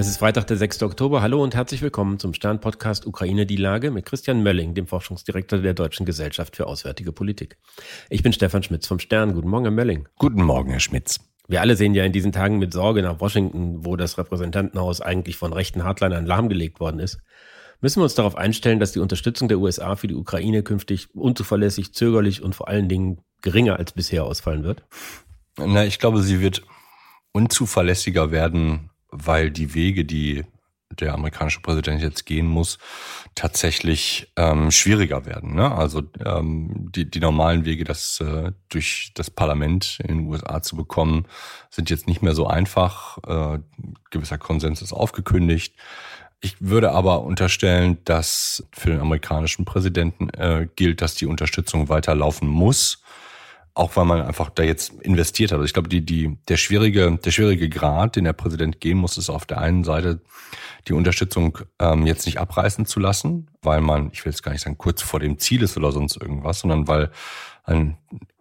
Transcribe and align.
Es 0.00 0.06
ist 0.06 0.18
Freitag, 0.18 0.46
der 0.46 0.56
6. 0.56 0.84
Oktober. 0.84 1.22
Hallo 1.22 1.42
und 1.42 1.56
herzlich 1.56 1.82
willkommen 1.82 2.20
zum 2.20 2.32
Stern-Podcast 2.32 3.04
Ukraine 3.04 3.46
die 3.46 3.56
Lage 3.56 3.90
mit 3.90 4.06
Christian 4.06 4.44
Mölling, 4.44 4.72
dem 4.72 4.86
Forschungsdirektor 4.86 5.58
der 5.58 5.74
Deutschen 5.74 6.06
Gesellschaft 6.06 6.54
für 6.54 6.68
Auswärtige 6.68 7.10
Politik. 7.10 7.58
Ich 8.08 8.22
bin 8.22 8.32
Stefan 8.32 8.62
Schmitz 8.62 8.86
vom 8.86 9.00
Stern. 9.00 9.34
Guten 9.34 9.48
Morgen, 9.48 9.64
Herr 9.64 9.72
Mölling. 9.72 10.06
Guten 10.16 10.44
Morgen, 10.44 10.70
Herr 10.70 10.78
Schmitz. 10.78 11.18
Wir 11.48 11.62
alle 11.62 11.74
sehen 11.74 11.96
ja 11.96 12.04
in 12.04 12.12
diesen 12.12 12.30
Tagen 12.30 12.60
mit 12.60 12.72
Sorge 12.72 13.02
nach 13.02 13.18
Washington, 13.18 13.84
wo 13.84 13.96
das 13.96 14.18
Repräsentantenhaus 14.18 15.00
eigentlich 15.00 15.36
von 15.36 15.52
rechten 15.52 15.82
Hardlinern 15.82 16.26
lahmgelegt 16.26 16.78
worden 16.78 17.00
ist. 17.00 17.18
Müssen 17.80 17.98
wir 17.98 18.04
uns 18.04 18.14
darauf 18.14 18.36
einstellen, 18.36 18.78
dass 18.78 18.92
die 18.92 19.00
Unterstützung 19.00 19.48
der 19.48 19.58
USA 19.58 19.96
für 19.96 20.06
die 20.06 20.14
Ukraine 20.14 20.62
künftig 20.62 21.12
unzuverlässig, 21.12 21.92
zögerlich 21.92 22.40
und 22.40 22.54
vor 22.54 22.68
allen 22.68 22.88
Dingen 22.88 23.18
geringer 23.42 23.80
als 23.80 23.90
bisher 23.90 24.22
ausfallen 24.22 24.62
wird? 24.62 24.84
Na, 25.56 25.84
ich 25.84 25.98
glaube, 25.98 26.22
sie 26.22 26.40
wird 26.40 26.62
unzuverlässiger 27.32 28.30
werden 28.30 28.90
weil 29.10 29.50
die 29.50 29.74
Wege, 29.74 30.04
die 30.04 30.44
der 30.90 31.14
amerikanische 31.14 31.60
Präsident 31.60 32.00
jetzt 32.00 32.26
gehen 32.26 32.46
muss, 32.46 32.78
tatsächlich 33.34 34.32
ähm, 34.36 34.70
schwieriger 34.70 35.26
werden. 35.26 35.54
Ne? 35.54 35.70
Also 35.70 36.02
ähm, 36.24 36.90
die, 36.94 37.10
die 37.10 37.20
normalen 37.20 37.64
Wege, 37.64 37.84
das 37.84 38.20
äh, 38.20 38.52
durch 38.68 39.12
das 39.14 39.30
Parlament 39.30 39.98
in 40.00 40.18
den 40.18 40.26
USA 40.26 40.62
zu 40.62 40.76
bekommen, 40.76 41.26
sind 41.70 41.90
jetzt 41.90 42.08
nicht 42.08 42.22
mehr 42.22 42.34
so 42.34 42.46
einfach. 42.46 43.18
Äh, 43.26 43.60
gewisser 44.10 44.38
Konsens 44.38 44.82
ist 44.82 44.92
aufgekündigt. 44.92 45.74
Ich 46.40 46.56
würde 46.60 46.92
aber 46.92 47.22
unterstellen, 47.22 47.98
dass 48.04 48.66
für 48.72 48.90
den 48.90 49.00
amerikanischen 49.00 49.64
Präsidenten 49.64 50.30
äh, 50.30 50.68
gilt, 50.76 51.02
dass 51.02 51.14
die 51.14 51.26
Unterstützung 51.26 51.88
weiterlaufen 51.88 52.48
muss 52.48 53.02
auch 53.78 53.94
weil 53.94 54.04
man 54.04 54.22
einfach 54.22 54.50
da 54.50 54.64
jetzt 54.64 54.92
investiert 55.02 55.52
hat. 55.52 55.56
Also 55.56 55.64
ich 55.64 55.72
glaube, 55.72 55.88
die, 55.88 56.04
die, 56.04 56.36
der 56.48 56.56
schwierige, 56.56 57.16
der 57.16 57.30
schwierige 57.30 57.68
Grad, 57.68 58.16
den 58.16 58.24
der 58.24 58.32
Präsident 58.32 58.80
gehen 58.80 58.98
muss, 58.98 59.16
ist 59.16 59.30
auf 59.30 59.46
der 59.46 59.58
einen 59.58 59.84
Seite 59.84 60.20
die 60.88 60.94
Unterstützung 60.94 61.58
ähm, 61.78 62.04
jetzt 62.04 62.26
nicht 62.26 62.38
abreißen 62.38 62.86
zu 62.86 62.98
lassen, 62.98 63.48
weil 63.62 63.80
man, 63.80 64.10
ich 64.12 64.24
will 64.24 64.32
jetzt 64.32 64.42
gar 64.42 64.52
nicht 64.52 64.62
sagen, 64.62 64.78
kurz 64.78 65.02
vor 65.02 65.20
dem 65.20 65.38
Ziel 65.38 65.62
ist 65.62 65.76
oder 65.76 65.92
sonst 65.92 66.20
irgendwas, 66.20 66.60
sondern 66.60 66.88
weil 66.88 67.10
ein 67.64 67.96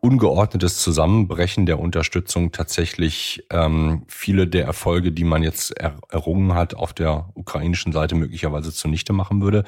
ungeordnetes 0.08 0.78
Zusammenbrechen 0.82 1.66
der 1.66 1.80
Unterstützung 1.80 2.54
tatsächlich 2.54 3.44
ähm, 3.52 4.04
viele 4.08 4.48
der 4.48 4.64
Erfolge, 4.64 5.12
die 5.12 5.26
man 5.26 5.44
jetzt 5.44 5.72
er 5.72 5.96
errungen 6.10 6.54
hat, 6.54 6.76
auf 6.76 6.94
der 6.94 7.30
ukrainischen 7.34 7.92
Seite 7.92 8.16
möglicherweise 8.16 8.72
zunichte 8.72 9.12
machen 9.12 9.42
würde, 9.42 9.66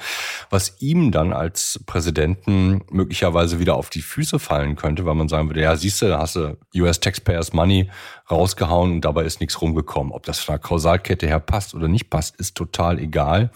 was 0.48 0.80
ihm 0.80 1.12
dann 1.12 1.34
als 1.34 1.80
Präsidenten 1.84 2.80
möglicherweise 2.90 3.60
wieder 3.60 3.74
auf 3.74 3.90
die 3.90 4.00
Füße 4.00 4.38
fallen 4.38 4.76
könnte, 4.76 5.04
weil 5.04 5.14
man 5.14 5.28
sagen 5.28 5.50
würde, 5.50 5.60
ja, 5.60 5.76
siehst 5.76 6.00
du, 6.00 6.08
da 6.08 6.20
hast 6.20 6.36
du 6.36 6.56
US 6.74 7.00
Taxpayers 7.00 7.52
Money 7.52 7.90
rausgehauen 8.30 8.92
und 8.92 9.04
dabei 9.04 9.24
ist 9.24 9.40
nichts 9.40 9.60
rumgekommen. 9.60 10.12
Ob 10.12 10.24
das 10.24 10.38
von 10.38 10.54
der 10.54 10.60
Kausalkette 10.60 11.26
her 11.26 11.40
passt 11.40 11.74
oder 11.74 11.88
nicht 11.88 12.10
passt, 12.10 12.36
ist 12.36 12.56
total 12.56 12.98
egal. 12.98 13.50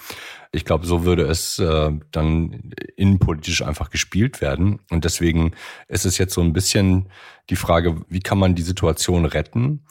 Ich 0.52 0.64
glaube, 0.64 0.86
so 0.86 1.04
würde 1.04 1.24
es 1.24 1.58
äh, 1.58 1.90
dann 2.12 2.72
innenpolitisch 2.96 3.62
einfach 3.62 3.90
gespielt 3.90 4.40
werden. 4.40 4.80
Und 4.90 5.04
deswegen 5.04 5.52
ist 5.88 6.04
es 6.04 6.18
jetzt 6.18 6.34
so 6.34 6.40
ein 6.40 6.52
bisschen 6.52 7.08
die 7.50 7.56
Frage, 7.56 8.02
wie 8.08 8.20
kann 8.20 8.38
man 8.38 8.54
die 8.54 8.62
Situation 8.62 9.24
retten? 9.24 9.84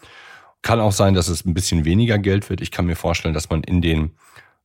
Kann 0.61 0.79
auch 0.79 0.93
sein, 0.93 1.13
dass 1.13 1.27
es 1.27 1.45
ein 1.45 1.53
bisschen 1.53 1.83
weniger 1.83 2.17
Geld 2.17 2.49
wird. 2.49 2.61
Ich 2.61 2.71
kann 2.71 2.85
mir 2.85 2.95
vorstellen, 2.95 3.33
dass 3.33 3.49
man 3.49 3.63
in 3.63 3.81
den 3.81 4.11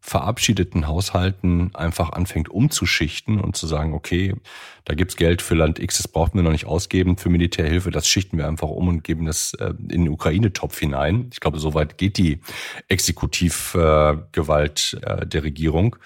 verabschiedeten 0.01 0.87
Haushalten 0.87 1.75
einfach 1.75 2.11
anfängt 2.11 2.49
umzuschichten 2.49 3.41
und 3.41 3.57
zu 3.57 3.67
sagen, 3.67 3.95
okay, 3.95 4.35
da 4.85 4.95
gibt's 4.95 5.17
Geld 5.17 5.43
für 5.43 5.55
Land 5.55 5.79
X, 5.79 5.99
das 5.99 6.09
brauchen 6.09 6.35
wir 6.35 6.43
noch 6.43 6.53
nicht 6.53 6.67
ausgeben 6.67 7.17
für 7.17 7.29
Militärhilfe, 7.29 7.91
das 7.91 8.09
schichten 8.09 8.39
wir 8.39 8.49
einfach 8.49 8.69
um 8.69 8.89
und 8.89 9.05
geben 9.05 9.27
das 9.27 9.55
äh, 9.55 9.75
in 9.89 10.05
den 10.05 10.09
Ukraine-Topf 10.09 10.79
hinein. 10.79 11.29
Ich 11.33 11.41
glaube, 11.41 11.59
soweit 11.59 11.99
geht 11.99 12.17
die 12.17 12.41
Exekutivgewalt 12.89 14.99
äh, 15.03 15.27
der 15.27 15.43
Regierung. 15.43 15.97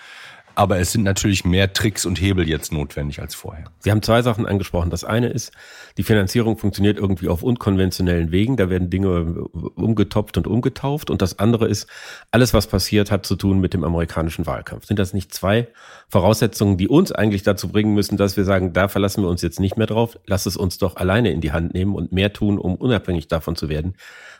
Aber 0.54 0.78
es 0.78 0.92
sind 0.92 1.02
natürlich 1.02 1.44
mehr 1.44 1.72
Tricks 1.72 2.04
und 2.04 2.20
Hebel 2.20 2.48
jetzt 2.48 2.72
notwendig 2.72 3.20
als 3.20 3.34
vorher. 3.34 3.64
Sie 3.80 3.90
haben 3.90 4.02
zwei 4.02 4.22
Sachen 4.22 4.46
angesprochen. 4.46 4.90
Das 4.90 5.04
eine 5.04 5.28
ist, 5.28 5.52
die 5.96 6.02
Finanzierung 6.02 6.58
funktioniert 6.58 6.98
irgendwie 6.98 7.28
auf 7.28 7.42
unkonventionellen 7.42 8.32
Wegen. 8.32 8.56
Da 8.56 8.70
werden 8.70 8.91
Dinge 8.91 9.44
umgetopft 9.74 10.36
und 10.36 10.46
umgetauft. 10.46 11.10
Und 11.10 11.22
das 11.22 11.38
andere 11.38 11.68
ist, 11.68 11.86
alles, 12.30 12.54
was 12.54 12.66
passiert, 12.66 13.10
hat 13.10 13.26
zu 13.26 13.36
tun 13.36 13.60
mit 13.60 13.74
dem 13.74 13.84
amerikanischen 13.84 14.46
Wahlkampf. 14.46 14.86
Sind 14.86 14.98
das 14.98 15.12
nicht 15.12 15.32
zwei 15.34 15.68
Voraussetzungen, 16.08 16.76
die 16.76 16.88
uns 16.88 17.12
eigentlich 17.12 17.42
dazu 17.42 17.68
bringen 17.68 17.94
müssen, 17.94 18.16
dass 18.16 18.36
wir 18.36 18.44
sagen, 18.44 18.72
da 18.72 18.88
verlassen 18.88 19.22
wir 19.22 19.28
uns 19.28 19.42
jetzt 19.42 19.60
nicht 19.60 19.76
mehr 19.76 19.86
drauf. 19.86 20.18
Lass 20.26 20.46
es 20.46 20.56
uns 20.56 20.78
doch 20.78 20.96
alleine 20.96 21.30
in 21.30 21.41
die 21.41 21.52
Hand 21.52 21.74
nehmen 21.74 21.94
und 21.94 22.12
mehr 22.12 22.32
tun, 22.32 22.58
um 22.58 22.74
unabhängig 22.74 23.28
davon 23.28 23.56
zu 23.56 23.68
werden, 23.68 23.94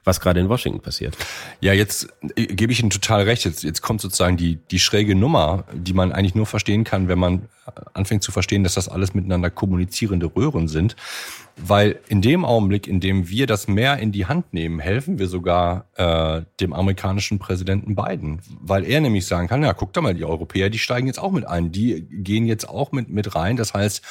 was 0.05 0.21
gerade 0.21 0.41
in 0.41 0.49
Washington 0.49 0.81
passiert. 0.81 1.17
Ja, 1.61 1.73
jetzt 1.73 2.09
äh, 2.37 2.47
gebe 2.47 2.73
ich 2.73 2.81
Ihnen 2.81 2.91
total 2.91 3.23
recht. 3.23 3.45
Jetzt, 3.45 3.63
jetzt 3.63 3.83
kommt 3.83 4.01
sozusagen 4.01 4.37
die, 4.37 4.57
die 4.71 4.79
schräge 4.79 5.15
Nummer, 5.15 5.65
die 5.73 5.93
man 5.93 6.02
eigentlich 6.11 6.35
nur 6.35 6.47
verstehen 6.47 6.83
kann, 6.83 7.07
wenn 7.07 7.19
man 7.19 7.49
anfängt 7.95 8.23
zu 8.25 8.33
verstehen, 8.33 8.65
dass 8.65 8.75
das 8.75 8.89
alles 8.89 9.15
miteinander 9.15 9.51
kommunizierende 9.51 10.35
Röhren 10.35 10.67
sind. 10.67 10.97
Weil 11.57 12.01
in 12.09 12.23
dem 12.23 12.45
Augenblick, 12.45 12.89
in 12.89 12.99
dem 12.99 13.29
wir 13.29 13.47
das 13.47 13.69
mehr 13.69 13.99
in 13.99 14.11
die 14.11 14.27
Hand 14.27 14.55
nehmen, 14.55 14.81
helfen 14.81 15.19
wir 15.19 15.29
sogar 15.29 15.85
äh, 15.97 16.43
dem 16.61 16.73
amerikanischen 16.73 17.39
Präsidenten 17.39 17.95
Biden. 17.95 18.41
Weil 18.61 18.85
er 18.85 19.01
nämlich 19.01 19.27
sagen 19.27 19.49
kann, 19.49 19.63
ja, 19.63 19.75
guck 19.75 19.93
da 19.93 20.01
mal, 20.01 20.15
die 20.15 20.25
Europäer, 20.25 20.71
die 20.71 20.79
steigen 20.79 21.07
jetzt 21.07 21.21
auch 21.21 21.31
mit 21.31 21.47
ein, 21.47 21.71
die 21.71 22.07
gehen 22.11 22.47
jetzt 22.47 22.69
auch 22.69 22.91
mit, 22.91 23.11
mit 23.11 23.35
rein. 23.35 23.57
Das 23.57 23.75
heißt, 23.75 24.03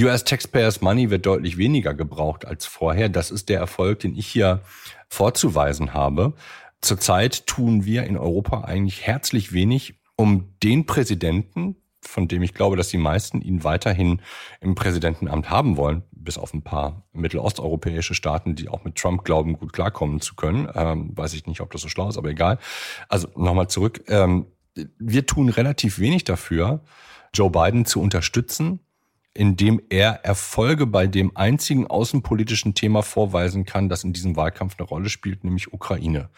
US 0.00 0.24
Taxpayers 0.24 0.80
Money 0.80 1.10
wird 1.10 1.26
deutlich 1.26 1.58
weniger 1.58 1.92
gebraucht 1.92 2.46
als 2.46 2.66
vorher. 2.66 3.08
Das 3.08 3.30
ist 3.30 3.48
der 3.48 3.58
Erfolg, 3.58 4.00
den 4.00 4.16
ich 4.16 4.26
hier 4.26 4.60
vorzuweisen 5.08 5.92
habe. 5.92 6.32
Zurzeit 6.80 7.46
tun 7.46 7.84
wir 7.84 8.04
in 8.04 8.16
Europa 8.16 8.62
eigentlich 8.62 9.06
herzlich 9.06 9.52
wenig, 9.52 9.94
um 10.18 10.52
den 10.62 10.84
Präsidenten, 10.84 11.76
von 12.02 12.28
dem 12.28 12.42
ich 12.42 12.52
glaube, 12.52 12.76
dass 12.76 12.88
die 12.88 12.98
meisten 12.98 13.40
ihn 13.40 13.64
weiterhin 13.64 14.20
im 14.60 14.74
Präsidentenamt 14.74 15.48
haben 15.48 15.76
wollen, 15.76 16.02
bis 16.10 16.38
auf 16.38 16.52
ein 16.52 16.62
paar 16.62 17.04
mittelosteuropäische 17.12 18.14
Staaten, 18.14 18.54
die 18.54 18.68
auch 18.68 18.84
mit 18.84 18.96
Trump 18.96 19.24
glauben, 19.24 19.54
gut 19.54 19.72
klarkommen 19.72 20.20
zu 20.20 20.34
können. 20.34 20.68
Ähm, 20.74 21.16
weiß 21.16 21.34
ich 21.34 21.46
nicht, 21.46 21.60
ob 21.60 21.70
das 21.70 21.82
so 21.82 21.88
schlau 21.88 22.08
ist, 22.08 22.18
aber 22.18 22.30
egal. 22.30 22.58
Also 23.08 23.28
nochmal 23.36 23.68
zurück. 23.68 24.02
Ähm, 24.08 24.46
wir 24.98 25.26
tun 25.26 25.48
relativ 25.48 25.98
wenig 25.98 26.24
dafür, 26.24 26.82
Joe 27.32 27.50
Biden 27.50 27.84
zu 27.84 28.00
unterstützen, 28.00 28.80
indem 29.38 29.80
er 29.88 30.24
Erfolge 30.24 30.84
bei 30.84 31.06
dem 31.06 31.36
einzigen 31.36 31.86
außenpolitischen 31.86 32.74
Thema 32.74 33.02
vorweisen 33.02 33.64
kann, 33.64 33.88
das 33.88 34.02
in 34.02 34.12
diesem 34.12 34.34
Wahlkampf 34.34 34.74
eine 34.76 34.88
Rolle 34.88 35.08
spielt, 35.08 35.44
nämlich 35.44 35.72
Ukraine. 35.72 36.28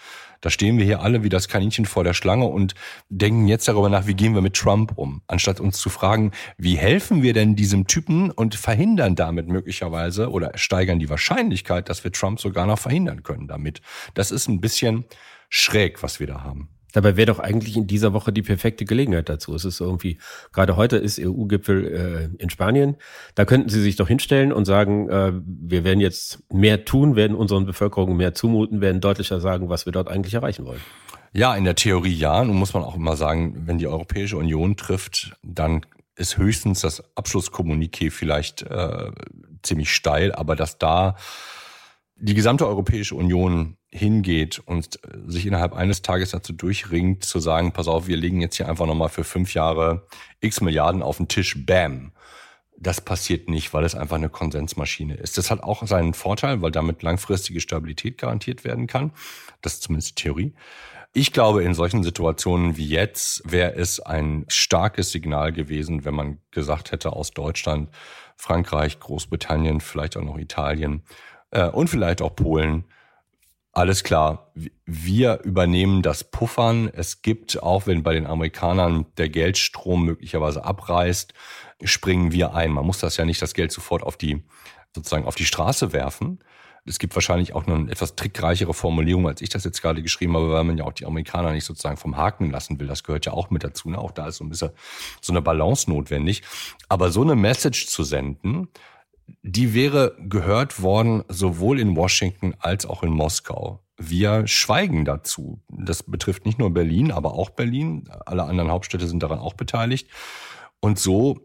Da 0.42 0.50
stehen 0.50 0.76
wir 0.76 0.84
hier 0.84 1.00
alle 1.00 1.22
wie 1.22 1.30
das 1.30 1.48
Kaninchen 1.48 1.86
vor 1.86 2.04
der 2.04 2.12
Schlange 2.12 2.44
und 2.44 2.74
denken 3.08 3.48
jetzt 3.48 3.66
darüber 3.68 3.88
nach, 3.88 4.06
wie 4.06 4.12
gehen 4.12 4.34
wir 4.34 4.42
mit 4.42 4.54
Trump 4.54 4.92
um, 4.96 5.22
anstatt 5.28 5.60
uns 5.60 5.78
zu 5.78 5.88
fragen, 5.88 6.32
wie 6.58 6.76
helfen 6.76 7.22
wir 7.22 7.32
denn 7.32 7.56
diesem 7.56 7.86
Typen 7.86 8.30
und 8.30 8.54
verhindern 8.54 9.14
damit 9.14 9.48
möglicherweise 9.48 10.30
oder 10.30 10.58
steigern 10.58 10.98
die 10.98 11.08
Wahrscheinlichkeit, 11.08 11.88
dass 11.88 12.04
wir 12.04 12.12
Trump 12.12 12.38
sogar 12.38 12.66
noch 12.66 12.78
verhindern 12.78 13.22
können 13.22 13.48
damit. 13.48 13.80
Das 14.12 14.30
ist 14.30 14.46
ein 14.46 14.60
bisschen 14.60 15.06
schräg, 15.48 16.02
was 16.02 16.20
wir 16.20 16.26
da 16.26 16.42
haben. 16.42 16.68
Dabei 16.92 17.16
wäre 17.16 17.26
doch 17.26 17.38
eigentlich 17.38 17.76
in 17.76 17.86
dieser 17.86 18.12
Woche 18.12 18.32
die 18.32 18.42
perfekte 18.42 18.84
Gelegenheit 18.84 19.28
dazu. 19.28 19.54
Es 19.54 19.64
ist 19.64 19.80
irgendwie, 19.80 20.18
gerade 20.52 20.76
heute 20.76 20.96
ist 20.96 21.18
EU-Gipfel 21.18 22.30
äh, 22.38 22.42
in 22.42 22.50
Spanien. 22.50 22.96
Da 23.34 23.44
könnten 23.44 23.68
Sie 23.68 23.80
sich 23.80 23.96
doch 23.96 24.08
hinstellen 24.08 24.52
und 24.52 24.64
sagen, 24.64 25.08
äh, 25.08 25.32
wir 25.34 25.84
werden 25.84 26.00
jetzt 26.00 26.42
mehr 26.52 26.84
tun, 26.84 27.16
werden 27.16 27.36
unseren 27.36 27.66
Bevölkerungen 27.66 28.16
mehr 28.16 28.34
zumuten, 28.34 28.80
werden 28.80 29.00
deutlicher 29.00 29.40
sagen, 29.40 29.68
was 29.68 29.86
wir 29.86 29.92
dort 29.92 30.08
eigentlich 30.08 30.34
erreichen 30.34 30.64
wollen. 30.66 30.80
Ja, 31.32 31.54
in 31.54 31.64
der 31.64 31.76
Theorie 31.76 32.14
ja. 32.14 32.44
Nun 32.44 32.56
muss 32.56 32.74
man 32.74 32.82
auch 32.82 32.96
immer 32.96 33.16
sagen, 33.16 33.62
wenn 33.66 33.78
die 33.78 33.86
Europäische 33.86 34.36
Union 34.36 34.76
trifft, 34.76 35.36
dann 35.42 35.86
ist 36.16 36.36
höchstens 36.36 36.80
das 36.80 37.02
Abschlusskommuniqué 37.16 38.10
vielleicht 38.10 38.62
äh, 38.62 39.10
ziemlich 39.62 39.92
steil, 39.92 40.32
aber 40.32 40.56
dass 40.56 40.78
da 40.78 41.16
die 42.20 42.34
gesamte 42.34 42.66
Europäische 42.66 43.14
Union 43.14 43.76
hingeht 43.90 44.60
und 44.64 45.00
sich 45.26 45.46
innerhalb 45.46 45.72
eines 45.72 46.02
Tages 46.02 46.30
dazu 46.30 46.52
durchringt, 46.52 47.24
zu 47.24 47.40
sagen, 47.40 47.72
pass 47.72 47.88
auf, 47.88 48.06
wir 48.06 48.16
legen 48.16 48.40
jetzt 48.40 48.56
hier 48.56 48.68
einfach 48.68 48.86
nochmal 48.86 49.08
für 49.08 49.24
fünf 49.24 49.54
Jahre 49.54 50.06
x 50.40 50.60
Milliarden 50.60 51.02
auf 51.02 51.16
den 51.16 51.28
Tisch, 51.28 51.64
bam. 51.66 52.12
Das 52.76 53.00
passiert 53.00 53.48
nicht, 53.48 53.74
weil 53.74 53.84
es 53.84 53.94
einfach 53.94 54.16
eine 54.16 54.28
Konsensmaschine 54.28 55.14
ist. 55.14 55.38
Das 55.38 55.50
hat 55.50 55.62
auch 55.62 55.86
seinen 55.86 56.14
Vorteil, 56.14 56.62
weil 56.62 56.70
damit 56.70 57.02
langfristige 57.02 57.60
Stabilität 57.60 58.16
garantiert 58.16 58.64
werden 58.64 58.86
kann. 58.86 59.12
Das 59.60 59.74
ist 59.74 59.82
zumindest 59.82 60.10
die 60.10 60.22
Theorie. 60.22 60.54
Ich 61.12 61.32
glaube, 61.32 61.64
in 61.64 61.74
solchen 61.74 62.04
Situationen 62.04 62.76
wie 62.76 62.86
jetzt 62.86 63.42
wäre 63.44 63.74
es 63.74 63.98
ein 63.98 64.44
starkes 64.48 65.10
Signal 65.10 65.52
gewesen, 65.52 66.04
wenn 66.04 66.14
man 66.14 66.38
gesagt 66.52 66.92
hätte 66.92 67.12
aus 67.12 67.32
Deutschland, 67.32 67.90
Frankreich, 68.36 69.00
Großbritannien, 69.00 69.80
vielleicht 69.80 70.16
auch 70.16 70.22
noch 70.22 70.38
Italien 70.38 71.02
äh, 71.50 71.68
und 71.68 71.88
vielleicht 71.88 72.22
auch 72.22 72.34
Polen, 72.34 72.84
alles 73.72 74.02
klar, 74.02 74.52
wir 74.84 75.42
übernehmen 75.44 76.02
das 76.02 76.24
Puffern. 76.24 76.90
Es 76.92 77.22
gibt, 77.22 77.62
auch 77.62 77.86
wenn 77.86 78.02
bei 78.02 78.14
den 78.14 78.26
Amerikanern 78.26 79.06
der 79.16 79.28
Geldstrom 79.28 80.04
möglicherweise 80.04 80.64
abreißt, 80.64 81.34
springen 81.84 82.32
wir 82.32 82.54
ein. 82.54 82.72
Man 82.72 82.84
muss 82.84 82.98
das 82.98 83.16
ja 83.16 83.24
nicht 83.24 83.40
das 83.40 83.54
Geld 83.54 83.70
sofort 83.70 84.02
auf 84.02 84.16
die 84.16 84.42
sozusagen 84.94 85.24
auf 85.24 85.36
die 85.36 85.44
Straße 85.44 85.92
werfen. 85.92 86.40
Es 86.84 86.98
gibt 86.98 87.14
wahrscheinlich 87.14 87.54
auch 87.54 87.66
noch 87.66 87.76
eine 87.76 87.90
etwas 87.90 88.16
trickreichere 88.16 88.74
Formulierung, 88.74 89.28
als 89.28 89.42
ich 89.42 89.50
das 89.50 89.64
jetzt 89.64 89.82
gerade 89.82 90.02
geschrieben 90.02 90.34
habe, 90.34 90.50
weil 90.50 90.64
man 90.64 90.78
ja 90.78 90.84
auch 90.84 90.92
die 90.92 91.06
Amerikaner 91.06 91.52
nicht 91.52 91.64
sozusagen 91.64 91.98
vom 91.98 92.16
Haken 92.16 92.50
lassen 92.50 92.80
will. 92.80 92.88
Das 92.88 93.04
gehört 93.04 93.26
ja 93.26 93.32
auch 93.32 93.50
mit 93.50 93.62
dazu. 93.62 93.90
Ne? 93.90 93.98
Auch 93.98 94.10
da 94.10 94.26
ist 94.26 94.38
so 94.38 94.44
ein 94.44 94.48
bisschen 94.48 94.70
so 95.20 95.32
eine 95.32 95.42
Balance 95.42 95.88
notwendig. 95.88 96.42
Aber 96.88 97.12
so 97.12 97.22
eine 97.22 97.36
Message 97.36 97.86
zu 97.86 98.02
senden, 98.02 98.68
die 99.42 99.74
wäre 99.74 100.16
gehört 100.18 100.82
worden, 100.82 101.24
sowohl 101.28 101.80
in 101.80 101.96
Washington 101.96 102.54
als 102.58 102.86
auch 102.86 103.02
in 103.02 103.10
Moskau. 103.10 103.82
Wir 103.96 104.46
schweigen 104.46 105.04
dazu. 105.04 105.60
Das 105.68 106.02
betrifft 106.02 106.46
nicht 106.46 106.58
nur 106.58 106.72
Berlin, 106.72 107.12
aber 107.12 107.34
auch 107.34 107.50
Berlin. 107.50 108.08
Alle 108.24 108.44
anderen 108.44 108.70
Hauptstädte 108.70 109.06
sind 109.06 109.22
daran 109.22 109.38
auch 109.38 109.54
beteiligt. 109.54 110.08
Und 110.80 110.98
so 110.98 111.40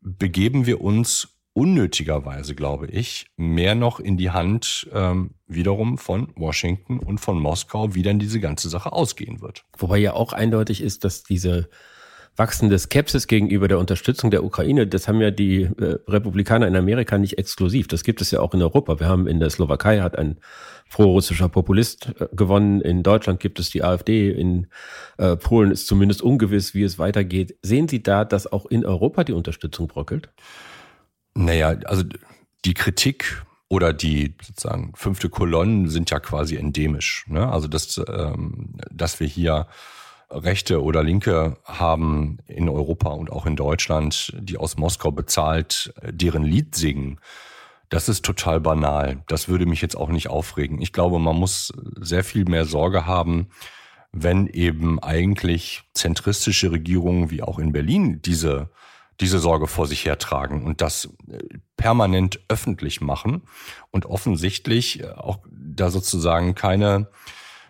begeben 0.00 0.66
wir 0.66 0.80
uns 0.80 1.28
unnötigerweise, 1.52 2.54
glaube 2.54 2.86
ich, 2.86 3.26
mehr 3.36 3.74
noch 3.74 4.00
in 4.00 4.16
die 4.16 4.30
Hand 4.30 4.88
ähm, 4.92 5.34
wiederum 5.46 5.98
von 5.98 6.32
Washington 6.36 6.98
und 6.98 7.18
von 7.18 7.38
Moskau, 7.38 7.94
wie 7.94 8.02
dann 8.02 8.18
diese 8.18 8.40
ganze 8.40 8.68
Sache 8.68 8.92
ausgehen 8.92 9.40
wird. 9.40 9.64
Wobei 9.78 9.98
ja 9.98 10.14
auch 10.14 10.32
eindeutig 10.32 10.80
ist, 10.80 11.04
dass 11.04 11.22
diese 11.22 11.68
wachsende 12.40 12.78
Skepsis 12.78 13.26
gegenüber 13.26 13.68
der 13.68 13.78
Unterstützung 13.78 14.30
der 14.30 14.42
Ukraine, 14.42 14.86
das 14.86 15.08
haben 15.08 15.20
ja 15.20 15.30
die 15.30 15.64
äh, 15.64 15.98
Republikaner 16.08 16.66
in 16.66 16.74
Amerika 16.74 17.18
nicht 17.18 17.36
exklusiv. 17.36 17.86
Das 17.86 18.02
gibt 18.02 18.22
es 18.22 18.30
ja 18.30 18.40
auch 18.40 18.54
in 18.54 18.62
Europa. 18.62 18.98
Wir 18.98 19.08
haben 19.08 19.26
in 19.26 19.40
der 19.40 19.50
Slowakei 19.50 20.00
hat 20.00 20.16
ein 20.16 20.38
pro-russischer 20.88 21.50
Populist 21.50 22.12
äh, 22.18 22.28
gewonnen. 22.34 22.80
In 22.80 23.02
Deutschland 23.02 23.40
gibt 23.40 23.60
es 23.60 23.68
die 23.68 23.84
AfD. 23.84 24.30
In 24.30 24.68
äh, 25.18 25.36
Polen 25.36 25.70
ist 25.70 25.86
zumindest 25.86 26.22
ungewiss, 26.22 26.72
wie 26.72 26.82
es 26.82 26.98
weitergeht. 26.98 27.58
Sehen 27.60 27.88
Sie 27.88 28.02
da, 28.02 28.24
dass 28.24 28.50
auch 28.50 28.64
in 28.64 28.86
Europa 28.86 29.22
die 29.24 29.34
Unterstützung 29.34 29.86
bröckelt? 29.86 30.30
Naja, 31.34 31.76
also 31.84 32.04
die 32.64 32.74
Kritik 32.74 33.44
oder 33.68 33.92
die 33.92 34.34
sozusagen 34.42 34.92
fünfte 34.94 35.28
Kolonnen 35.28 35.90
sind 35.90 36.10
ja 36.10 36.18
quasi 36.20 36.56
endemisch. 36.56 37.26
Ne? 37.28 37.46
Also 37.46 37.68
dass, 37.68 38.00
ähm, 38.08 38.78
dass 38.90 39.20
wir 39.20 39.26
hier 39.26 39.66
Rechte 40.30 40.82
oder 40.82 41.02
Linke 41.02 41.56
haben 41.64 42.38
in 42.46 42.68
Europa 42.68 43.10
und 43.10 43.32
auch 43.32 43.46
in 43.46 43.56
Deutschland, 43.56 44.32
die 44.38 44.56
aus 44.56 44.76
Moskau 44.76 45.10
bezahlt, 45.10 45.92
deren 46.02 46.44
Lied 46.44 46.74
singen. 46.74 47.18
Das 47.88 48.08
ist 48.08 48.24
total 48.24 48.60
banal. 48.60 49.24
Das 49.26 49.48
würde 49.48 49.66
mich 49.66 49.82
jetzt 49.82 49.96
auch 49.96 50.08
nicht 50.08 50.28
aufregen. 50.28 50.80
Ich 50.80 50.92
glaube, 50.92 51.18
man 51.18 51.36
muss 51.36 51.72
sehr 52.00 52.22
viel 52.22 52.44
mehr 52.44 52.64
Sorge 52.64 53.06
haben, 53.06 53.48
wenn 54.12 54.46
eben 54.46 55.02
eigentlich 55.02 55.82
zentristische 55.92 56.70
Regierungen 56.70 57.30
wie 57.30 57.42
auch 57.42 57.58
in 57.58 57.72
Berlin 57.72 58.22
diese, 58.22 58.70
diese 59.20 59.40
Sorge 59.40 59.66
vor 59.66 59.88
sich 59.88 60.04
hertragen 60.04 60.64
und 60.64 60.80
das 60.80 61.08
permanent 61.76 62.40
öffentlich 62.48 63.00
machen 63.00 63.42
und 63.90 64.06
offensichtlich 64.06 65.04
auch 65.06 65.40
da 65.50 65.90
sozusagen 65.90 66.54
keine 66.54 67.08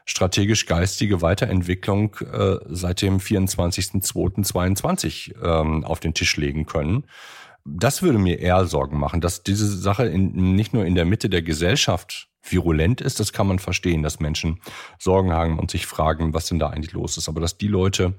strategisch-geistige 0.06 1.20
Weiterentwicklung 1.22 2.16
äh, 2.20 2.56
seit 2.66 3.02
dem 3.02 3.18
24.02.22 3.18 5.34
ähm, 5.42 5.84
auf 5.84 6.00
den 6.00 6.14
Tisch 6.14 6.36
legen 6.36 6.66
können. 6.66 7.04
Das 7.64 8.02
würde 8.02 8.18
mir 8.18 8.38
eher 8.38 8.64
Sorgen 8.66 8.98
machen, 8.98 9.20
dass 9.20 9.42
diese 9.42 9.68
Sache 9.68 10.06
in, 10.06 10.54
nicht 10.54 10.72
nur 10.72 10.86
in 10.86 10.94
der 10.94 11.04
Mitte 11.04 11.28
der 11.28 11.42
Gesellschaft 11.42 12.28
virulent 12.42 13.00
ist, 13.00 13.20
das 13.20 13.32
kann 13.32 13.46
man 13.46 13.58
verstehen, 13.58 14.02
dass 14.02 14.20
Menschen 14.20 14.60
Sorgen 14.98 15.32
haben 15.32 15.58
und 15.58 15.70
sich 15.70 15.86
fragen, 15.86 16.32
was 16.32 16.46
denn 16.46 16.58
da 16.58 16.70
eigentlich 16.70 16.92
los 16.92 17.16
ist. 17.16 17.28
Aber 17.28 17.40
dass 17.40 17.58
die 17.58 17.68
Leute, 17.68 18.14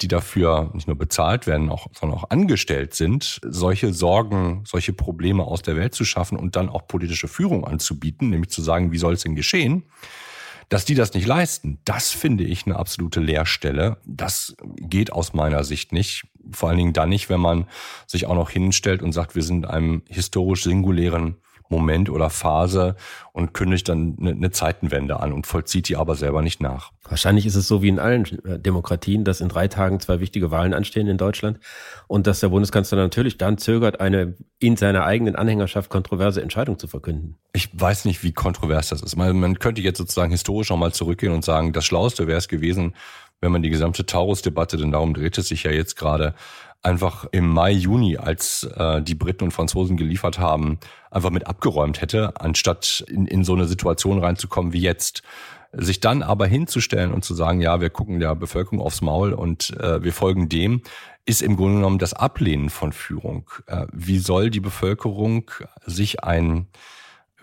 die 0.00 0.08
dafür 0.08 0.70
nicht 0.72 0.86
nur 0.86 0.96
bezahlt 0.96 1.46
werden, 1.46 1.68
auch, 1.68 1.88
sondern 1.98 2.18
auch 2.18 2.30
angestellt 2.30 2.94
sind, 2.94 3.40
solche 3.42 3.92
Sorgen, 3.92 4.64
solche 4.66 4.92
Probleme 4.92 5.44
aus 5.44 5.62
der 5.62 5.76
Welt 5.76 5.94
zu 5.94 6.04
schaffen 6.04 6.38
und 6.38 6.56
dann 6.56 6.68
auch 6.68 6.86
politische 6.86 7.28
Führung 7.28 7.66
anzubieten, 7.66 8.30
nämlich 8.30 8.50
zu 8.50 8.62
sagen, 8.62 8.90
wie 8.90 8.98
soll 8.98 9.14
es 9.14 9.22
denn 9.22 9.36
geschehen, 9.36 9.84
dass 10.68 10.84
die 10.84 10.94
das 10.94 11.14
nicht 11.14 11.26
leisten, 11.26 11.78
das 11.84 12.10
finde 12.10 12.44
ich 12.44 12.66
eine 12.66 12.76
absolute 12.76 13.20
Leerstelle. 13.20 13.98
Das 14.04 14.56
geht 14.78 15.12
aus 15.12 15.32
meiner 15.32 15.64
Sicht 15.64 15.92
nicht. 15.92 16.24
Vor 16.50 16.68
allen 16.68 16.78
Dingen 16.78 16.92
dann 16.92 17.08
nicht, 17.08 17.28
wenn 17.30 17.40
man 17.40 17.66
sich 18.06 18.26
auch 18.26 18.34
noch 18.34 18.50
hinstellt 18.50 19.02
und 19.02 19.12
sagt, 19.12 19.34
wir 19.34 19.42
sind 19.42 19.64
in 19.64 19.70
einem 19.70 20.02
historisch 20.08 20.64
singulären 20.64 21.36
Moment 21.72 22.08
oder 22.08 22.30
Phase 22.30 22.94
und 23.32 23.54
kündigt 23.54 23.88
dann 23.88 24.16
eine, 24.20 24.30
eine 24.30 24.50
Zeitenwende 24.50 25.18
an 25.18 25.32
und 25.32 25.46
vollzieht 25.46 25.88
die 25.88 25.96
aber 25.96 26.14
selber 26.14 26.42
nicht 26.42 26.60
nach. 26.60 26.92
Wahrscheinlich 27.08 27.46
ist 27.46 27.56
es 27.56 27.66
so 27.66 27.82
wie 27.82 27.88
in 27.88 27.98
allen 27.98 28.24
äh, 28.44 28.58
Demokratien, 28.58 29.24
dass 29.24 29.40
in 29.40 29.48
drei 29.48 29.66
Tagen 29.66 29.98
zwei 29.98 30.20
wichtige 30.20 30.50
Wahlen 30.50 30.74
anstehen 30.74 31.08
in 31.08 31.18
Deutschland 31.18 31.58
und 32.06 32.26
dass 32.26 32.40
der 32.40 32.50
Bundeskanzler 32.50 32.98
natürlich 32.98 33.38
dann 33.38 33.58
zögert, 33.58 34.00
eine 34.00 34.36
in 34.60 34.76
seiner 34.76 35.04
eigenen 35.04 35.34
Anhängerschaft 35.34 35.90
kontroverse 35.90 36.42
Entscheidung 36.42 36.78
zu 36.78 36.86
verkünden. 36.86 37.36
Ich 37.52 37.68
weiß 37.72 38.04
nicht, 38.04 38.22
wie 38.22 38.32
kontrovers 38.32 38.88
das 38.88 39.02
ist. 39.02 39.16
Man, 39.16 39.58
könnte 39.58 39.82
jetzt 39.82 39.98
sozusagen 39.98 40.30
historisch 40.30 40.70
auch 40.70 40.76
mal 40.76 40.92
zurückgehen 40.92 41.32
und 41.32 41.44
sagen, 41.44 41.72
das 41.72 41.84
Schlauste 41.84 42.26
wäre 42.26 42.38
es 42.38 42.48
gewesen, 42.48 42.94
wenn 43.40 43.52
man 43.52 43.62
die 43.62 43.70
gesamte 43.70 44.06
Taurus-Debatte, 44.06 44.76
denn 44.76 44.92
darum 44.92 45.14
dreht 45.14 45.36
es 45.36 45.48
sich 45.48 45.64
ja 45.64 45.72
jetzt 45.72 45.96
gerade, 45.96 46.34
einfach 46.82 47.26
im 47.32 47.48
Mai, 47.48 47.72
Juni, 47.72 48.16
als 48.16 48.64
äh, 48.64 49.02
die 49.02 49.14
Briten 49.14 49.44
und 49.44 49.50
Franzosen 49.52 49.96
geliefert 49.96 50.38
haben, 50.38 50.78
einfach 51.10 51.30
mit 51.30 51.46
abgeräumt 51.46 52.00
hätte, 52.00 52.40
anstatt 52.40 53.04
in, 53.08 53.26
in 53.26 53.44
so 53.44 53.54
eine 53.54 53.66
Situation 53.66 54.18
reinzukommen 54.18 54.72
wie 54.72 54.80
jetzt. 54.80 55.22
Sich 55.74 56.00
dann 56.00 56.22
aber 56.22 56.46
hinzustellen 56.46 57.12
und 57.12 57.24
zu 57.24 57.34
sagen, 57.34 57.62
ja, 57.62 57.80
wir 57.80 57.88
gucken 57.88 58.20
der 58.20 58.34
Bevölkerung 58.34 58.80
aufs 58.80 59.00
Maul 59.00 59.32
und 59.32 59.70
äh, 59.80 60.02
wir 60.02 60.12
folgen 60.12 60.50
dem, 60.50 60.82
ist 61.24 61.40
im 61.40 61.56
Grunde 61.56 61.76
genommen 61.76 61.98
das 61.98 62.12
Ablehnen 62.12 62.68
von 62.68 62.92
Führung. 62.92 63.48
Äh, 63.66 63.86
wie 63.90 64.18
soll 64.18 64.50
die 64.50 64.60
Bevölkerung 64.60 65.50
sich 65.86 66.24
ein 66.24 66.66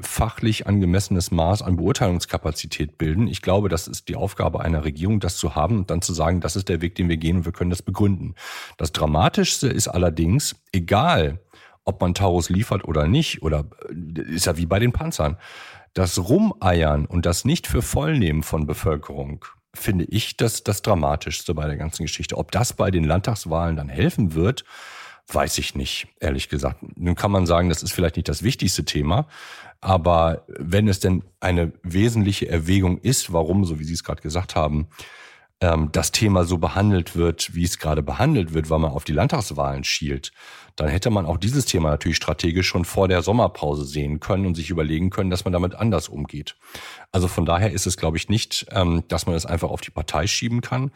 fachlich 0.01 0.67
angemessenes 0.67 1.31
Maß 1.31 1.61
an 1.61 1.75
Beurteilungskapazität 1.75 2.97
bilden. 2.97 3.27
Ich 3.27 3.41
glaube, 3.41 3.69
das 3.69 3.87
ist 3.87 4.07
die 4.07 4.15
Aufgabe 4.15 4.61
einer 4.61 4.83
Regierung, 4.83 5.19
das 5.19 5.37
zu 5.37 5.55
haben 5.55 5.79
und 5.79 5.89
dann 5.89 6.01
zu 6.01 6.13
sagen, 6.13 6.41
das 6.41 6.55
ist 6.55 6.69
der 6.69 6.81
Weg, 6.81 6.95
den 6.95 7.09
wir 7.09 7.17
gehen 7.17 7.37
und 7.37 7.45
wir 7.45 7.51
können 7.51 7.69
das 7.69 7.81
begründen. 7.81 8.35
Das 8.77 8.91
Dramatischste 8.91 9.67
ist 9.67 9.87
allerdings, 9.87 10.55
egal 10.71 11.39
ob 11.85 12.01
man 12.01 12.13
Taurus 12.13 12.49
liefert 12.49 12.85
oder 12.85 13.07
nicht, 13.07 13.41
oder 13.41 13.65
äh, 13.89 14.21
ist 14.21 14.45
ja 14.45 14.57
wie 14.57 14.65
bei 14.65 14.79
den 14.79 14.91
Panzern, 14.91 15.37
das 15.93 16.19
Rumeiern 16.29 17.05
und 17.05 17.25
das 17.25 17.45
nicht 17.45 17.67
für 17.67 17.81
Vollnehmen 17.81 18.43
von 18.43 18.67
Bevölkerung 18.67 19.45
finde 19.73 20.05
ich 20.05 20.37
das, 20.37 20.63
das 20.63 20.81
Dramatischste 20.81 21.53
bei 21.53 21.67
der 21.67 21.77
ganzen 21.77 22.03
Geschichte. 22.03 22.37
Ob 22.37 22.51
das 22.51 22.73
bei 22.73 22.91
den 22.91 23.03
Landtagswahlen 23.03 23.75
dann 23.75 23.89
helfen 23.89 24.33
wird, 24.33 24.65
weiß 25.31 25.57
ich 25.59 25.75
nicht, 25.75 26.07
ehrlich 26.19 26.49
gesagt. 26.49 26.79
Nun 26.95 27.15
kann 27.15 27.31
man 27.31 27.45
sagen, 27.45 27.69
das 27.69 27.83
ist 27.83 27.91
vielleicht 27.91 28.15
nicht 28.15 28.29
das 28.29 28.43
wichtigste 28.43 28.85
Thema, 28.85 29.27
aber 29.81 30.45
wenn 30.47 30.87
es 30.87 30.99
denn 30.99 31.23
eine 31.39 31.71
wesentliche 31.83 32.49
Erwägung 32.49 32.97
ist, 32.99 33.31
warum, 33.31 33.63
so 33.65 33.79
wie 33.79 33.85
Sie 33.85 33.93
es 33.93 34.03
gerade 34.03 34.21
gesagt 34.21 34.55
haben, 34.55 34.87
ähm, 35.61 35.89
das 35.91 36.11
Thema 36.11 36.45
so 36.45 36.57
behandelt 36.57 37.15
wird, 37.15 37.53
wie 37.53 37.63
es 37.63 37.79
gerade 37.79 38.01
behandelt 38.01 38.53
wird, 38.53 38.69
weil 38.69 38.79
man 38.79 38.91
auf 38.91 39.03
die 39.03 39.13
Landtagswahlen 39.13 39.83
schielt, 39.83 40.31
dann 40.75 40.87
hätte 40.87 41.09
man 41.09 41.25
auch 41.25 41.37
dieses 41.37 41.65
Thema 41.65 41.89
natürlich 41.89 42.17
strategisch 42.17 42.67
schon 42.67 42.85
vor 42.85 43.07
der 43.07 43.21
Sommerpause 43.21 43.83
sehen 43.83 44.19
können 44.19 44.45
und 44.45 44.55
sich 44.55 44.69
überlegen 44.69 45.09
können, 45.09 45.29
dass 45.29 45.43
man 45.43 45.51
damit 45.51 45.75
anders 45.75 46.07
umgeht. 46.07 46.55
Also 47.11 47.27
von 47.27 47.45
daher 47.45 47.71
ist 47.71 47.87
es, 47.87 47.97
glaube 47.97 48.17
ich, 48.17 48.29
nicht, 48.29 48.67
ähm, 48.71 49.03
dass 49.09 49.25
man 49.25 49.35
es 49.35 49.45
einfach 49.45 49.69
auf 49.69 49.81
die 49.81 49.91
Partei 49.91 50.27
schieben 50.27 50.61
kann. 50.61 50.91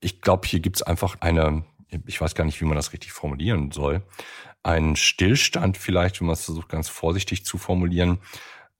Ich 0.00 0.20
glaube, 0.20 0.46
hier 0.46 0.60
gibt 0.60 0.76
es 0.76 0.82
einfach 0.82 1.16
eine, 1.20 1.64
ich 2.06 2.20
weiß 2.20 2.34
gar 2.34 2.44
nicht, 2.44 2.60
wie 2.60 2.64
man 2.64 2.76
das 2.76 2.92
richtig 2.92 3.12
formulieren 3.12 3.70
soll, 3.70 4.02
ein 4.62 4.96
Stillstand 4.96 5.76
vielleicht, 5.76 6.20
wenn 6.20 6.26
man 6.26 6.34
es 6.34 6.44
versucht 6.44 6.68
ganz 6.68 6.88
vorsichtig 6.88 7.44
zu 7.44 7.58
formulieren, 7.58 8.18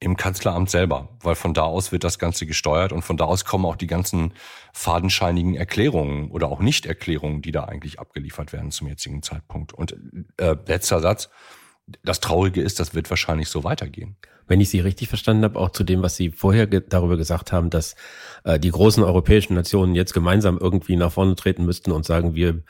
im 0.01 0.17
Kanzleramt 0.17 0.71
selber, 0.71 1.09
weil 1.21 1.35
von 1.35 1.55
da 1.55 1.63
aus 1.63 1.93
wird 1.93 2.05
das 2.05 2.19
Ganze 2.19 2.47
gesteuert 2.47 2.93
und 2.93 3.03
von 3.03 3.17
da 3.17 3.25
aus 3.25 3.45
kommen 3.45 3.65
auch 3.65 3.77
die 3.77 3.87
ganzen 3.87 4.35
fadenscheinigen 4.73 5.55
Erklärungen 5.55 6.31
oder 6.31 6.49
auch 6.49 6.61
Nichterklärungen, 6.61 7.43
die 7.43 7.53
da 7.53 7.65
eigentlich 7.65 8.01
abgeliefert 8.01 8.53
werden 8.53 8.71
zum 8.71 8.89
jetzigen 8.89 9.23
Zeitpunkt. 9.23 9.73
Und 9.73 9.97
äh, 10.37 10.57
letzter 10.67 11.01
Satz, 11.01 11.31
das 12.03 12.21
Traurige 12.21 12.63
ist, 12.63 12.81
das 12.81 12.95
wird 12.95 13.11
wahrscheinlich 13.11 13.49
so 13.49 13.65
weitergehen. 13.65 14.17
Wenn 14.47 14.61
ich 14.61 14.69
Sie 14.69 14.81
richtig 14.81 15.09
verstanden 15.09 15.45
habe, 15.45 15.59
auch 15.59 15.71
zu 15.71 15.85
dem, 15.85 16.03
was 16.03 16.17
Sie 16.17 16.31
vorher 16.31 16.67
ge 16.67 16.83
darüber 16.87 17.17
gesagt 17.17 17.53
haben, 17.53 17.71
dass 17.71 17.95
äh, 18.45 18.59
die 18.59 18.71
großen 18.71 19.03
europäischen 19.03 19.55
Nationen 19.55 19.95
jetzt 19.95 20.13
gemeinsam 20.13 20.59
irgendwie 20.59 20.97
nach 20.97 21.13
vorne 21.13 21.35
treten 21.35 21.65
müssten 21.65 21.93
und 21.93 22.05
sagen, 22.05 22.35
wir 22.35 22.63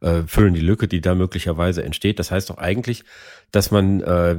äh, 0.00 0.22
füllen 0.26 0.54
die 0.54 0.60
Lücke, 0.60 0.88
die 0.88 1.00
da 1.00 1.14
möglicherweise 1.14 1.82
entsteht. 1.82 2.18
Das 2.18 2.30
heißt 2.30 2.50
doch 2.50 2.58
eigentlich, 2.58 3.04
dass 3.50 3.70
man 3.70 4.00
äh, 4.00 4.36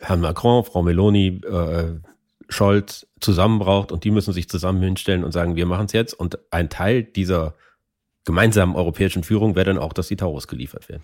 Herrn 0.00 0.20
Macron, 0.20 0.64
Frau 0.64 0.82
Meloni, 0.82 1.40
äh, 1.44 2.00
Scholz 2.48 3.06
zusammen 3.20 3.58
braucht 3.58 3.92
und 3.92 4.04
die 4.04 4.10
müssen 4.10 4.32
sich 4.32 4.48
zusammen 4.48 4.82
hinstellen 4.82 5.22
und 5.22 5.32
sagen, 5.32 5.56
wir 5.56 5.66
machen 5.66 5.86
es 5.86 5.92
jetzt. 5.92 6.14
Und 6.14 6.38
ein 6.50 6.70
Teil 6.70 7.02
dieser 7.02 7.54
gemeinsamen 8.24 8.74
europäischen 8.74 9.22
Führung 9.22 9.54
wäre 9.54 9.66
dann 9.66 9.78
auch, 9.78 9.92
dass 9.92 10.08
die 10.08 10.16
Taurus 10.16 10.48
geliefert 10.48 10.88
werden. 10.88 11.02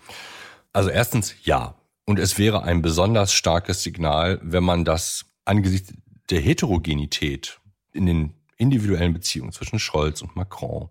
Also 0.73 0.91
erstens 0.91 1.35
ja. 1.45 1.75
Und 2.07 2.19
es 2.19 2.39
wäre 2.39 2.63
ein 2.63 2.83
besonders 2.83 3.33
starkes 3.33 3.83
Signal, 3.83 4.39
wenn 4.43 4.65
man 4.65 4.85
das 4.85 5.25
angesichts 5.45 5.95
der 6.31 6.41
Heterogenität 6.41 7.61
in 7.93 8.07
den 8.07 8.35
individuellen 8.57 9.15
Beziehungen 9.15 9.53
zwischen 9.53 9.79
Scholz 9.79 10.23
und 10.23 10.37
Macron, 10.37 10.89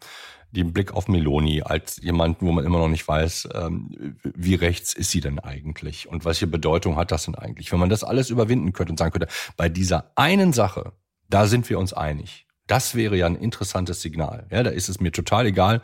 den 0.52 0.74
Blick 0.74 0.94
auf 0.94 1.08
Meloni 1.08 1.62
als 1.64 1.98
jemanden, 2.02 2.46
wo 2.46 2.52
man 2.52 2.66
immer 2.66 2.78
noch 2.78 2.88
nicht 2.88 3.08
weiß, 3.08 3.50
ähm, 3.54 4.18
wie 4.24 4.56
rechts 4.56 4.94
ist 4.94 5.12
sie 5.12 5.22
denn 5.22 5.40
eigentlich 5.40 6.08
und 6.08 6.26
welche 6.26 6.46
Bedeutung 6.46 6.96
hat 6.96 7.12
das 7.12 7.26
denn 7.26 7.36
eigentlich? 7.36 7.72
Wenn 7.72 7.80
man 7.80 7.90
das 7.90 8.04
alles 8.04 8.30
überwinden 8.30 8.74
könnte 8.74 8.94
und 8.94 8.98
sagen 8.98 9.12
könnte, 9.12 9.34
bei 9.58 9.70
dieser 9.70 10.12
einen 10.16 10.54
Sache, 10.54 10.94
da 11.30 11.48
sind 11.48 11.70
wir 11.70 11.80
uns 11.80 11.94
einig. 11.94 12.46
Das 12.74 12.96
wäre 12.96 13.16
ja 13.16 13.28
ein 13.28 13.36
interessantes 13.36 14.02
Signal. 14.02 14.48
Ja, 14.50 14.64
da 14.64 14.72
ist 14.72 14.90
es 14.90 15.00
mir 15.00 15.12
total 15.12 15.46
egal, 15.46 15.84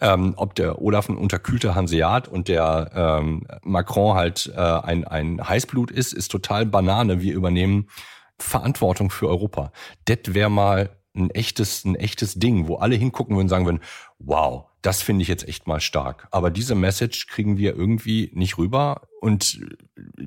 ähm, 0.00 0.34
ob 0.36 0.54
der 0.54 0.80
Olaf 0.80 1.08
ein 1.08 1.16
unterkühlter 1.16 1.74
Hanseat 1.74 2.28
und 2.28 2.46
der 2.46 2.92
ähm, 2.94 3.44
Macron 3.64 4.14
halt 4.14 4.48
äh, 4.54 4.60
ein, 4.60 5.04
ein 5.04 5.48
Heißblut 5.48 5.90
ist, 5.90 6.12
ist 6.12 6.30
total 6.30 6.64
Banane. 6.64 7.20
Wir 7.20 7.34
übernehmen 7.34 7.88
Verantwortung 8.38 9.10
für 9.10 9.28
Europa. 9.28 9.72
Das 10.04 10.18
wäre 10.28 10.48
mal 10.48 10.90
ein 11.12 11.30
echtes, 11.30 11.84
ein 11.84 11.96
echtes 11.96 12.34
Ding, 12.34 12.68
wo 12.68 12.76
alle 12.76 12.94
hingucken 12.94 13.34
würden 13.34 13.46
und 13.46 13.48
sagen 13.48 13.64
würden, 13.64 13.80
wow, 14.20 14.66
das 14.80 15.02
finde 15.02 15.22
ich 15.22 15.28
jetzt 15.28 15.48
echt 15.48 15.66
mal 15.66 15.80
stark. 15.80 16.28
Aber 16.30 16.52
diese 16.52 16.76
Message 16.76 17.26
kriegen 17.26 17.58
wir 17.58 17.74
irgendwie 17.74 18.30
nicht 18.32 18.58
rüber. 18.58 19.08
Und 19.20 19.60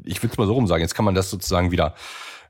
ich 0.04 0.22
will 0.22 0.30
es 0.30 0.38
mal 0.38 0.46
so 0.46 0.56
rum 0.56 0.68
sagen, 0.68 0.82
jetzt 0.82 0.94
kann 0.94 1.06
man 1.06 1.16
das 1.16 1.30
sozusagen 1.30 1.72
wieder 1.72 1.96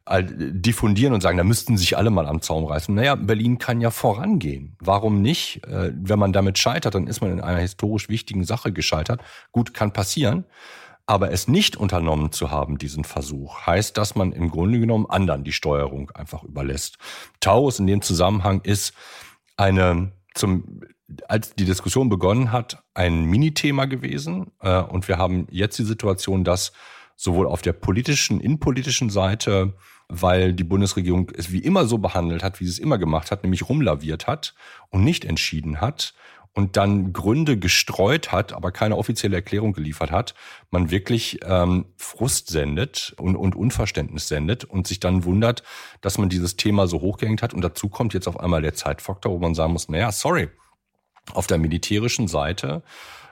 diffundieren 0.10 1.13
und 1.13 1.22
sagen, 1.22 1.38
da 1.38 1.43
müssten 1.43 1.77
sich 1.77 1.98
alle 1.98 2.10
mal 2.10 2.27
am 2.27 2.41
Zaum 2.41 2.65
reißen. 2.65 2.93
Naja, 2.93 3.15
Berlin 3.15 3.60
kann 3.60 3.81
ja 3.81 3.91
vorangehen. 3.91 4.75
Warum 4.79 5.22
nicht? 5.22 5.65
Äh, 5.67 5.91
wenn 5.96 6.20
man 6.20 6.34
damit 6.34 6.58
scheitert, 6.58 6.96
dann 6.96 7.08
ist 7.08 7.22
man 7.22 7.31
in 7.31 7.41
einer 7.41 7.60
historisch 7.60 8.10
wichtigen 8.10 8.43
Sache 8.43 8.72
gescheitert. 8.72 9.22
Gut, 9.51 9.74
kann 9.74 9.93
passieren. 9.93 10.46
Aber 11.05 11.31
es 11.31 11.48
nicht 11.48 11.75
unternommen 11.75 12.31
zu 12.31 12.51
haben, 12.51 12.77
diesen 12.77 13.03
Versuch, 13.03 13.65
heißt, 13.65 13.98
dass 13.98 14.15
man 14.15 14.31
im 14.31 14.50
Grunde 14.50 14.79
genommen 14.79 15.08
anderen 15.08 15.43
die 15.43 15.51
Steuerung 15.51 16.10
einfach 16.12 16.43
überlässt. 16.43 16.98
Taurus 17.39 17.79
in 17.79 17.88
dem 17.88 18.01
Zusammenhang 18.01 18.62
ist 18.62 18.93
eine 19.58 20.13
zum 20.34 20.81
als 21.27 21.53
die 21.55 21.65
Diskussion 21.65 22.08
begonnen 22.08 22.51
hat, 22.51 22.84
ein 22.93 23.25
Minithema 23.25 23.86
gewesen. 23.86 24.51
Äh, 24.62 24.81
und 24.81 25.08
wir 25.08 25.17
haben 25.17 25.48
jetzt 25.51 25.77
die 25.77 25.84
Situation, 25.84 26.43
dass 26.43 26.72
sowohl 27.22 27.46
auf 27.46 27.62
der 27.62 27.74
politischen, 27.74 28.40
innenpolitischen 28.40 29.12
Seite, 29.12 29.75
weil 30.08 30.54
die 30.54 30.63
Bundesregierung 30.63 31.32
es 31.38 31.51
wie 31.51 31.60
immer 31.60 31.86
so 31.86 32.00
behandelt 32.00 32.42
hat, 32.42 32.60
wie 32.60 32.66
sie 32.66 32.72
es 32.72 32.80
immer 32.80 32.98
gemacht 32.98 33.30
hat, 33.30 33.44
nämlich 33.44 33.70
rumlaviert 33.70 34.25
hat 34.25 34.56
und 34.90 35.04
nicht 35.04 35.24
entschieden 35.24 35.82
hat 35.82 36.16
und 36.54 36.78
dann 36.78 37.13
Gründe 37.13 37.60
gestreut 37.60 38.32
hat, 38.32 38.54
aber 38.54 38.72
keine 38.72 38.98
offizielle 38.98 39.36
Erklärung 39.36 39.74
geliefert 39.74 40.10
hat, 40.10 40.34
man 40.72 40.90
wirklich 40.90 41.40
ähm, 41.44 41.86
Frust 41.96 42.50
sendet 42.50 43.13
und, 43.18 43.36
und 43.36 43.56
Unverständnis 43.56 44.28
sendet 44.28 44.63
und 44.63 44.88
sich 44.88 45.00
dann 45.00 45.24
wundert, 45.24 45.62
dass 46.01 46.18
man 46.18 46.28
dieses 46.28 46.58
Thema 46.58 46.88
so 46.88 47.01
hochgehängt 47.01 47.44
hat. 47.44 47.54
Und 47.54 47.62
dazu 47.62 47.88
kommt 47.88 48.16
jetzt 48.16 48.28
auf 48.28 48.40
einmal 48.40 48.63
der 48.63 48.74
Zeitfaktor, 48.74 49.32
wo 49.32 49.38
man 49.38 49.54
sagen 49.54 49.74
muss, 49.74 49.90
naja, 49.90 50.12
sorry, 50.12 50.50
auf 51.34 51.46
der 51.46 51.60
militärischen 51.60 52.28
Seite 52.28 52.82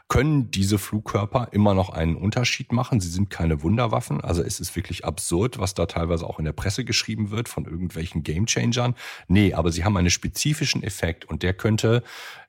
können 0.09 0.49
diese 0.49 0.79
Flugkörper 0.79 1.49
immer 1.51 1.75
noch 1.75 1.91
einen 1.91 2.15
Unterschied 2.15 2.71
machen. 2.71 2.99
Sie 2.99 3.09
sind 3.09 3.29
keine 3.29 3.61
Wunderwaffen. 3.61 4.19
Also 4.21 4.41
es 4.41 4.59
ist 4.59 4.75
wirklich 4.75 5.05
absurd, 5.05 5.59
was 5.59 5.75
da 5.75 5.85
teilweise 5.85 6.25
auch 6.25 6.39
in 6.39 6.45
der 6.45 6.51
Presse 6.51 6.83
geschrieben 6.83 7.29
wird 7.29 7.47
von 7.47 7.65
irgendwelchen 7.65 8.23
Gamechangern. 8.23 8.95
Nee, 9.27 9.53
aber 9.53 9.71
sie 9.71 9.85
haben 9.85 9.95
einen 9.97 10.09
spezifischen 10.09 10.81
Effekt 10.81 11.25
und 11.25 11.43
der 11.43 11.53
könnte, 11.53 12.03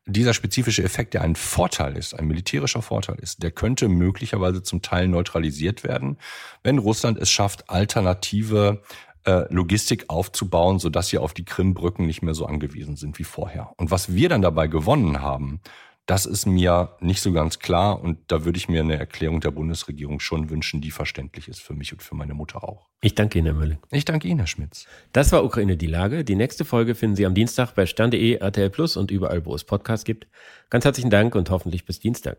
dieser 0.06 0.32
spezifische 0.32 0.82
Effekt, 0.82 1.12
der 1.12 1.20
ein 1.20 1.36
Vorteil 1.36 1.98
ist, 1.98 2.18
ein 2.18 2.26
militärischer 2.26 2.80
Vorteil 2.80 3.16
ist, 3.20 3.42
der 3.42 3.50
könnte 3.50 3.88
möglicherweise 3.88 4.62
zum 4.62 4.80
Teil 4.80 5.06
neutralisiert 5.06 5.84
werden, 5.84 6.16
wenn 6.64 6.78
Russland 6.78 7.18
es 7.18 7.30
schafft, 7.30 7.68
alternative 7.68 8.80
äh, 9.26 9.52
Logistik 9.52 10.06
aufzubauen, 10.08 10.78
sodass 10.78 11.08
sie 11.08 11.18
auf 11.18 11.34
die 11.34 11.44
Krimbrücken 11.44 12.06
nicht 12.06 12.22
mehr 12.22 12.32
so 12.32 12.46
angewiesen 12.46 12.96
sind 12.96 13.18
wie 13.18 13.24
vorher. 13.24 13.74
Und 13.76 13.90
was 13.90 14.14
wir 14.14 14.30
dann 14.30 14.40
dabei 14.40 14.66
gewonnen 14.66 15.20
haben, 15.20 15.60
das 16.06 16.26
ist 16.26 16.46
mir 16.46 16.96
nicht 17.00 17.20
so 17.20 17.32
ganz 17.32 17.58
klar 17.58 18.02
und 18.02 18.18
da 18.26 18.44
würde 18.44 18.58
ich 18.58 18.68
mir 18.68 18.80
eine 18.80 18.98
Erklärung 18.98 19.40
der 19.40 19.52
Bundesregierung 19.52 20.18
schon 20.18 20.50
wünschen, 20.50 20.80
die 20.80 20.90
verständlich 20.90 21.48
ist 21.48 21.60
für 21.60 21.74
mich 21.74 21.92
und 21.92 22.02
für 22.02 22.14
meine 22.14 22.34
Mutter 22.34 22.64
auch. 22.64 22.88
Ich 23.00 23.14
danke 23.14 23.38
Ihnen, 23.38 23.46
Herr 23.46 23.54
Mölling. 23.54 23.78
Ich 23.90 24.04
danke 24.04 24.28
Ihnen, 24.28 24.40
Herr 24.40 24.46
Schmitz. 24.46 24.86
Das 25.12 25.32
war 25.32 25.44
Ukraine 25.44 25.76
die 25.76 25.86
Lage. 25.86 26.24
Die 26.24 26.34
nächste 26.34 26.64
Folge 26.64 26.94
finden 26.94 27.16
Sie 27.16 27.26
am 27.26 27.34
Dienstag 27.34 27.74
bei 27.74 27.86
stern.de, 27.86 28.34
RTL 28.34 28.70
Plus 28.70 28.96
und 28.96 29.10
überall, 29.10 29.44
wo 29.46 29.54
es 29.54 29.64
Podcasts 29.64 30.04
gibt. 30.04 30.26
Ganz 30.68 30.84
herzlichen 30.84 31.10
Dank 31.10 31.34
und 31.34 31.48
hoffentlich 31.50 31.84
bis 31.84 32.00
Dienstag. 32.00 32.38